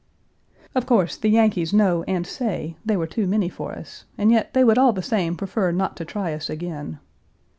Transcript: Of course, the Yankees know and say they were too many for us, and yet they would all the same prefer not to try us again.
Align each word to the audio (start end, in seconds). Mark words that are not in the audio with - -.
Of 0.73 0.87
course, 0.87 1.15
the 1.15 1.29
Yankees 1.29 1.75
know 1.75 2.01
and 2.07 2.25
say 2.25 2.75
they 2.83 2.97
were 2.97 3.05
too 3.05 3.27
many 3.27 3.49
for 3.49 3.73
us, 3.73 4.05
and 4.17 4.31
yet 4.31 4.55
they 4.55 4.63
would 4.63 4.79
all 4.79 4.93
the 4.93 5.03
same 5.03 5.35
prefer 5.37 5.71
not 5.71 5.95
to 5.97 6.05
try 6.05 6.33
us 6.33 6.49
again. 6.49 6.97